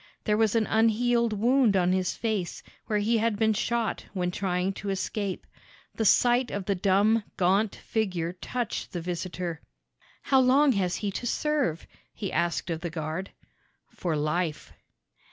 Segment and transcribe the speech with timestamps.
[0.23, 4.73] There was an unhealed wound on his face, where he had been shot when trying
[4.73, 5.45] to escape.
[5.93, 9.61] The sight of the dumb, gaunt figure touched the visitor.
[10.23, 11.85] "How long has he to serve?"
[12.15, 13.29] he asked of the guard.
[13.93, 14.73] "For life."